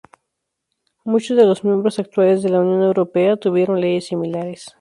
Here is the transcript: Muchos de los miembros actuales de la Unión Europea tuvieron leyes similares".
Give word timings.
Muchos 1.03 1.37
de 1.37 1.45
los 1.45 1.63
miembros 1.63 1.99
actuales 1.99 2.41
de 2.41 2.49
la 2.49 2.61
Unión 2.61 2.81
Europea 2.81 3.37
tuvieron 3.37 3.79
leyes 3.79 4.07
similares". 4.07 4.75